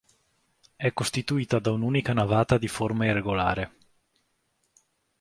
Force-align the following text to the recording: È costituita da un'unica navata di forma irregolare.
È 0.75 0.93
costituita 0.93 1.59
da 1.59 1.69
un'unica 1.69 2.11
navata 2.11 2.57
di 2.57 2.67
forma 2.67 3.05
irregolare. 3.05 3.75